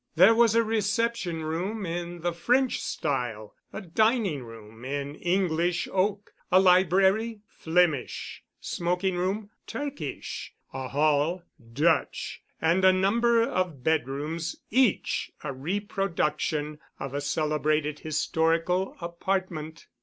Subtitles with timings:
[0.15, 6.33] There was a reception room in the French style, a dining room in English oak,
[6.51, 15.29] a library (Flemish), smoking room (Turkish), a hall (Dutch), and a number of bedrooms, each
[15.43, 19.85] a reproduction of a celebrated historical apartment.